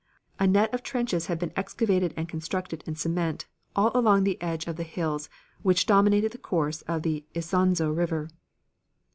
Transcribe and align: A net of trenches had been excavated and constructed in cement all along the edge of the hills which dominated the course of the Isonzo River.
A 0.39 0.47
net 0.47 0.73
of 0.73 0.81
trenches 0.81 1.27
had 1.27 1.37
been 1.37 1.53
excavated 1.55 2.11
and 2.17 2.27
constructed 2.27 2.83
in 2.87 2.95
cement 2.95 3.45
all 3.75 3.91
along 3.93 4.23
the 4.23 4.41
edge 4.41 4.65
of 4.65 4.75
the 4.75 4.81
hills 4.81 5.29
which 5.61 5.85
dominated 5.85 6.31
the 6.31 6.39
course 6.39 6.81
of 6.87 7.03
the 7.03 7.23
Isonzo 7.35 7.91
River. 7.91 8.27